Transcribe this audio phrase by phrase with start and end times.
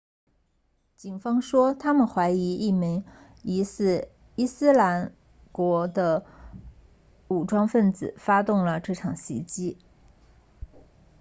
[0.95, 3.05] 警方说他们怀疑一名
[3.43, 5.13] 疑似伊斯兰
[5.51, 6.25] 国 isil 的
[7.27, 9.77] 武装分子发动了这场袭击